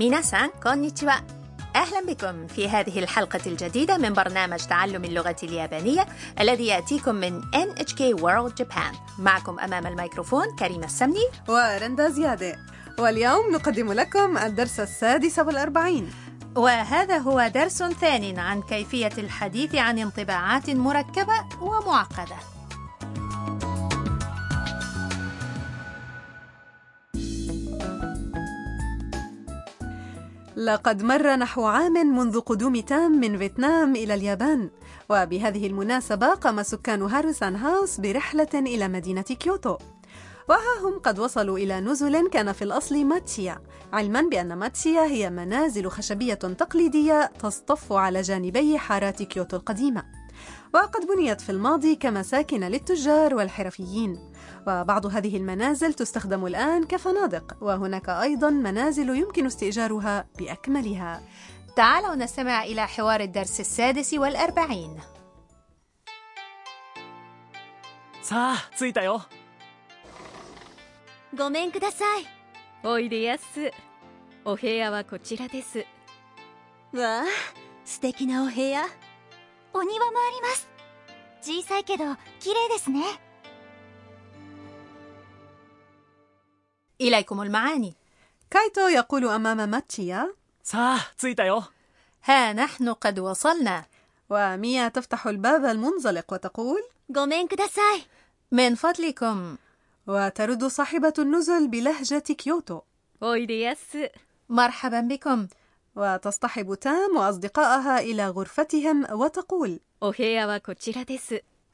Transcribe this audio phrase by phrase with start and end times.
[0.00, 1.10] ميناسان كونيتشوا
[1.76, 6.06] أهلا بكم في هذه الحلقة الجديدة من برنامج تعلم اللغة اليابانية
[6.40, 8.96] الذي يأتيكم من NHK World Japan.
[9.18, 11.28] معكم أمام الميكروفون كريمة السمني.
[11.48, 12.56] ورندا زيادة.
[12.98, 16.10] واليوم نقدم لكم الدرس السادس والأربعين.
[16.56, 22.49] وهذا هو درس ثان عن كيفية الحديث عن انطباعات مركبة ومعقدة.
[30.60, 34.70] لقد مر نحو عام منذ قدوم تام من فيتنام إلى اليابان
[35.08, 39.76] وبهذه المناسبة قام سكان هاروسان هاوس برحلة إلى مدينة كيوتو.
[40.48, 43.58] وها هم قد وصلوا إلى نزل كان في الأصل ماتشيا
[43.92, 50.19] علما بأن ماتشيا هي منازل خشبية تقليدية تصطف على جانبي حارات كيوتو القديمة.
[50.73, 54.33] وقد بنيت في الماضي كمساكن للتجار والحرفيين
[54.67, 61.21] وبعض هذه المنازل تستخدم الآن كفنادق وهناك أيضا منازل يمكن استئجارها بأكملها
[61.75, 64.99] تعالوا نستمع إلى حوار الدرس السادس والأربعين
[68.21, 69.21] さあ着いたよ
[71.37, 72.25] ごめんください
[72.83, 73.71] おいでやす
[74.43, 75.85] お部屋はこちらです
[76.91, 77.23] わあ
[77.83, 78.85] 素敵なお部屋
[79.73, 80.67] お庭もあります
[81.41, 82.05] 小さいけど
[82.39, 83.01] 綺麗ですね
[87.01, 87.93] إليكم المعاني
[88.51, 91.63] كايتو يقول أمام ماتشيا さあ着いたよ
[92.23, 93.85] ها نحن قد وصلنا
[94.29, 98.07] وميا تفتح الباب المنزلق وتقول ごめんください
[98.51, 99.57] من فضلكم
[100.07, 102.81] وترد صاحبة النزل بلهجة كيوتو
[103.21, 104.11] おいでやす
[104.49, 105.47] مرحبا بكم
[105.96, 109.80] وتصطحب تام وأصدقائها إلى غرفتهم وتقول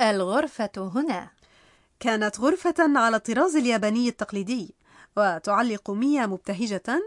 [0.01, 1.31] الغرفة هنا.
[2.01, 4.75] كانت غرفة على الطراز الياباني التقليدي
[5.17, 7.03] وتعلق ميا مبتهجة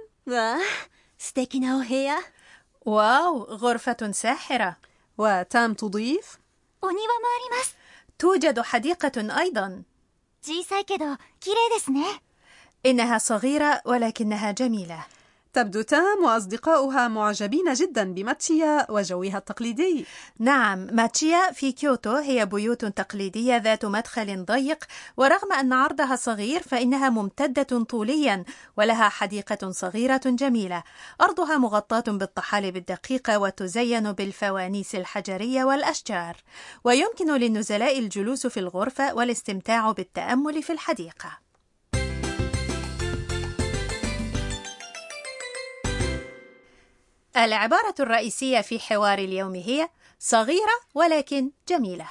[2.86, 4.78] واو غرفة ساحرة.
[5.18, 6.38] وتام تضيف
[8.20, 9.84] توجد حديقة أيضا
[12.86, 15.06] إنها صغيرة ولكنها جميلة.
[15.54, 20.06] تبدو تام وأصدقاؤها معجبين جدا بماتشيا وجوها التقليدي.
[20.40, 24.86] نعم ماتشيا في كيوتو هي بيوت تقليدية ذات مدخل ضيق
[25.18, 28.44] ورغم أن عرضها صغير فإنها ممتدة طوليا
[28.78, 30.84] ولها حديقة صغيرة جميلة.
[31.22, 36.38] أرضها مغطاة بالطحالب الدقيقة وتزين بالفوانيس الحجرية والأشجار.
[36.84, 41.49] ويمكن للنزلاء الجلوس في الغرفة والاستمتاع بالتأمل في الحديقة.
[47.38, 52.10] العبارة الرئيسية في حوار اليوم هي صغيرة ولكن جميلة.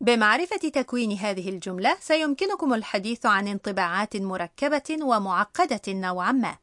[0.00, 6.56] بمعرفة تكوين هذه الجملة سيمكنكم الحديث عن انطباعات مركبة ومعقدة نوعا ما.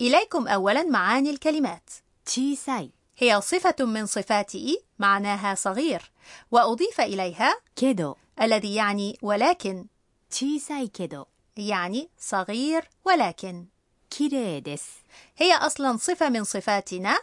[0.00, 1.90] إليكم أولا معاني الكلمات.
[3.16, 6.10] هي صفة من صفات إي معناها صغير
[6.50, 9.86] وأضيف إليها كيدو الذي يعني ولكن
[11.56, 13.66] يعني صغير ولكن
[14.10, 14.84] كيريديس.
[15.36, 17.18] هي أصلا صفة من صفاتنا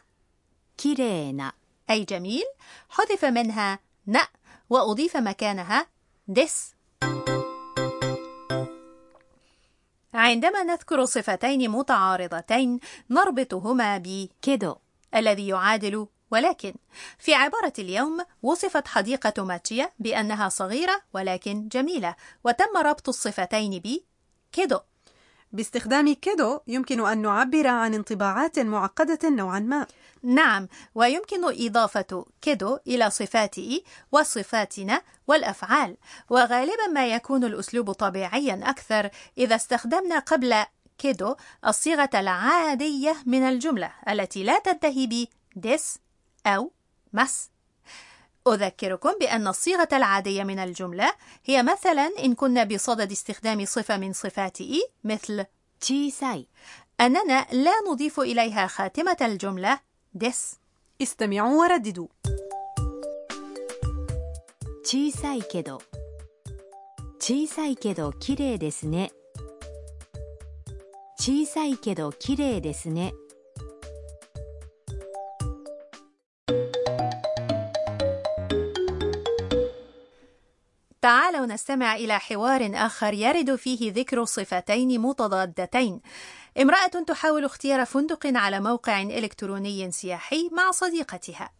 [0.77, 1.51] كيرينا.
[1.89, 2.43] أي جميل.
[2.89, 4.19] حذف منها ن
[4.69, 5.87] وأضيف مكانها
[6.27, 6.75] دس
[10.13, 12.79] عندما نذكر صفتين متعارضتين
[13.09, 14.75] نربطهما بكيدو
[15.15, 16.73] الذي يعادل ولكن.
[17.19, 24.79] في عبارة اليوم وصفت حديقة ماتشيا بأنها صغيرة ولكن جميلة وتم ربط الصفتين بكيدو.
[25.55, 29.87] باستخدام كيدو يمكن أن نعبر عن انطباعات معقدة نوعا ما.
[30.23, 35.97] نعم ويمكن إضافة كيدو إلى صفات إي وصفاتنا والأفعال
[36.29, 40.63] وغالبا ما يكون الأسلوب طبيعيا أكثر إذا استخدمنا قبل
[40.97, 41.35] كيدو
[41.67, 45.99] الصيغة العادية من الجملة التي لا تنتهي ب ديس
[46.45, 46.71] أو
[47.13, 47.54] مس.
[48.48, 51.12] أذكركم بأن الصيغة العادية من الجملة
[51.44, 55.44] هي مثلا إن كنا بصدد استخدام صفة من صفات إي مثل
[55.80, 56.46] 小さい
[57.00, 59.80] أننا لا نضيف إليها خاتمة الجملة
[60.14, 60.56] ديس
[61.02, 62.08] استمعوا ورددوا
[64.84, 65.80] 小さいけど
[67.20, 69.12] 小さいけど綺麗ですね
[71.18, 73.12] 小さいけど綺麗ですね
[81.05, 86.01] تعالوا نستمع إلى حوار آخر يرد فيه ذكر صفتين متضادتين.
[86.61, 91.51] امرأة تحاول اختيار فندق على موقع إلكتروني سياحي مع صديقتها.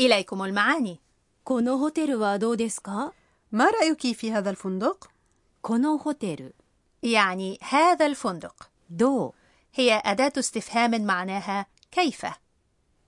[0.00, 1.00] إليكم المعاني.
[3.52, 5.13] ما رأيك في هذا الفندق؟
[5.63, 6.55] このホテル
[7.01, 9.33] يعني هذا الفندق どう
[9.73, 12.29] هي أداة استفهام معناها كيف う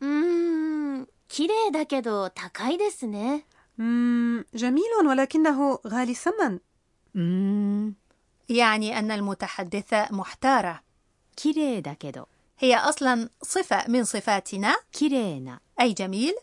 [0.01, 3.45] ーん綺麗だけど高いですね
[3.77, 6.59] مم جميل ولكنه غالي الثمن
[7.15, 7.93] うーん
[8.49, 10.81] يعني أن المتحدثة محتارة
[11.35, 12.27] 綺麗だけど
[12.59, 16.33] هي أصلا صفة من صفاتنا 綺麗な أي جميل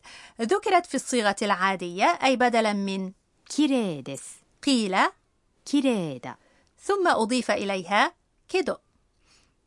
[0.41, 3.13] ذكرت في الصيغة العادية أي بدلا من
[3.51, 4.97] 綺麗です قيل
[5.65, 6.39] 綺麗だ
[6.79, 8.15] ثم أضيف إليها
[8.49, 8.77] كدو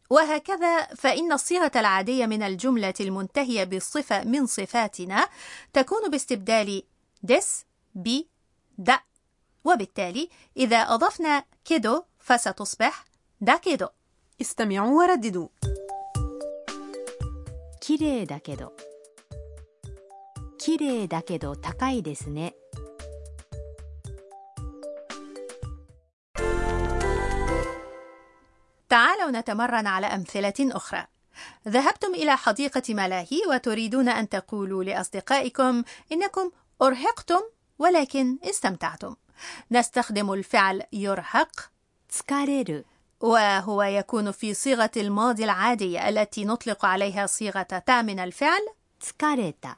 [0.10, 5.30] وهكذا فإن الصيغة العادية من الجملة المنتهية بالصفة من صفاتنا
[5.74, 6.84] تكون باستبدال
[7.24, 7.66] دس
[7.96, 8.22] ب
[8.78, 8.92] د
[9.66, 13.06] وبالتالي إذا أضفنا كدو فستصبح
[13.42, 13.88] دا كدو
[14.42, 15.48] استمعوا ورددوا
[17.82, 18.74] 綺麗だけど
[20.60, 22.56] 綺麗だけど高いですね
[28.89, 31.07] تعالوا نتمرن على أمثلة أخرى.
[31.69, 36.51] ذهبتم إلى حديقة ملاهي وتريدون أن تقولوا لأصدقائكم إنكم
[36.83, 37.41] أرهقتم
[37.79, 39.17] ولكن استمتعتم.
[39.71, 41.71] نستخدم الفعل يرهق.
[42.09, 42.85] تسكاريرو.
[43.21, 48.69] وهو يكون في صيغة الماضي العادية التي نطلق عليها صيغة تا من الفعل.
[49.01, 49.77] تسكاريتا.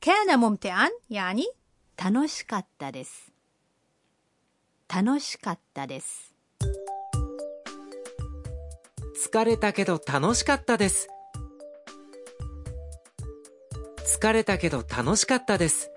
[0.00, 1.46] كان ممتعا يعني
[1.96, 2.90] تانوشيكاتا
[4.87, 6.33] 楽しかったです
[9.25, 11.07] 疲れたけど楽しかったです
[14.05, 15.89] 疲れたけど楽しかったです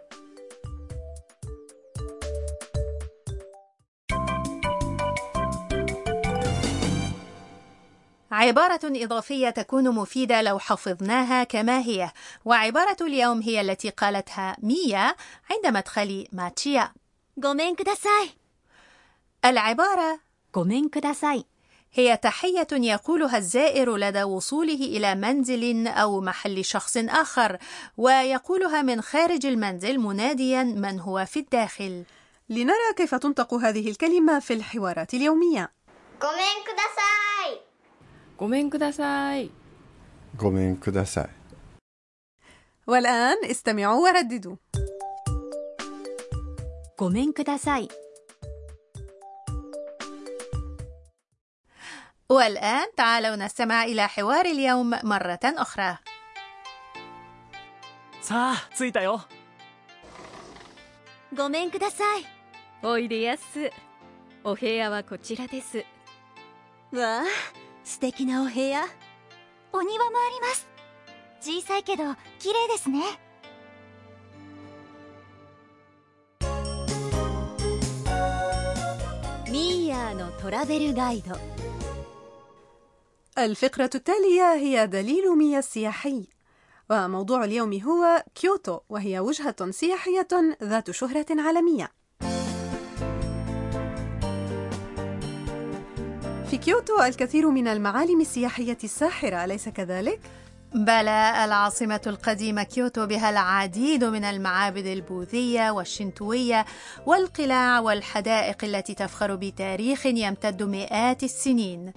[8.36, 12.10] عبارة إضافية تكون مفيدة لو حفظناها كما هي
[12.44, 15.14] وعبارة اليوم هي التي قالتها ميا
[15.50, 16.92] عند مدخل ماتشيا
[17.38, 18.39] ごめんください
[19.44, 20.20] العبارة
[20.52, 21.46] ごめんください
[21.92, 27.58] هي تحية يقولها الزائر لدى وصوله إلى منزل أو محل شخص آخر
[27.96, 32.04] ويقولها من خارج المنزل مناديا من هو في الداخل
[32.48, 35.70] لنرى كيف تنطق هذه الكلمة في الحوارات اليومية
[36.18, 37.02] ごめんくださ
[37.52, 37.60] い
[38.38, 39.50] ごめんください
[40.36, 41.30] ごめんください
[42.86, 44.56] والآن استمعوا ورددوا
[46.96, 47.88] ごめんください
[52.30, 55.98] والآن تعالوا نستمع إلى حوار اليوم مرة أخرى
[58.20, 59.20] さあ着いたよ
[61.32, 62.24] ごめんください
[62.82, 63.70] おいでやす
[64.42, 65.84] お部屋はこちらです
[66.92, 67.24] わあ
[67.84, 68.84] 素敵なお部屋
[69.72, 70.66] お庭もあります
[71.40, 73.02] 小さいけど綺麗ですね
[79.48, 81.36] ミーヤーのトラベルガイド
[83.45, 86.27] الفقرة التالية هي دليل مياه السياحي
[86.89, 90.27] وموضوع اليوم هو كيوتو وهي وجهة سياحية
[90.63, 91.91] ذات شهرة عالمية
[96.49, 100.19] في كيوتو الكثير من المعالم السياحية الساحرة أليس كذلك؟
[100.73, 106.65] بلى العاصمة القديمة كيوتو بها العديد من المعابد البوذية والشنتوية
[107.05, 111.93] والقلاع والحدائق التي تفخر بتاريخ يمتد مئات السنين.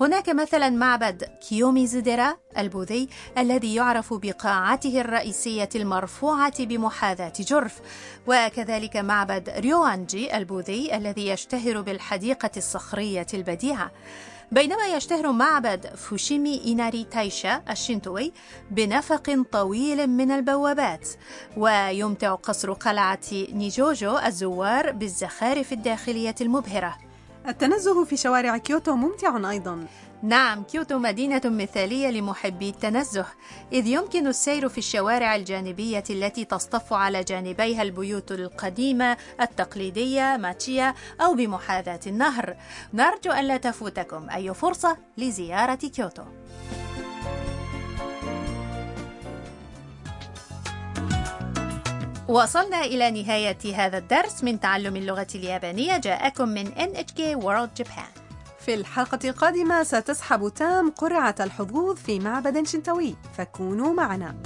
[0.00, 3.08] هناك مثلا معبد كيوميزوديرا البوذي
[3.38, 7.80] الذي يعرف بقاعته الرئيسية المرفوعة بمحاذاة جرف،
[8.26, 13.90] وكذلك معبد ريوانجي البوذي الذي يشتهر بالحديقة الصخرية البديعة.
[14.52, 18.32] بينما يشتهر معبد فوشيمي إيناري تايشا الشينتوي
[18.70, 21.08] بنفق طويل من البوابات.
[21.56, 27.05] ويمتع قصر قلعة نيجوجو الزوار بالزخارف الداخلية المبهرة.
[27.48, 29.86] التنزه في شوارع كيوتو ممتع أيضا.
[30.22, 33.26] نعم كيوتو مدينة مثالية لمحبي التنزه
[33.72, 41.34] إذ يمكن السير في الشوارع الجانبية التي تصطف على جانبيها البيوت القديمة التقليدية ماتشيا أو
[41.34, 42.56] بمحاذاة النهر.
[42.94, 46.22] نرجو ألا تفوتكم أي فرصة لزيارة كيوتو.
[52.28, 55.98] وصلنا إلى نهاية هذا الدرس من تعلم اللغة اليابانية.
[55.98, 58.20] جاءكم من NHK World Japan.
[58.60, 63.16] في الحلقة القادمة ستسحب تام قرعة الحظوظ في معبد شنتوي.
[63.38, 64.36] فكونوا معنا.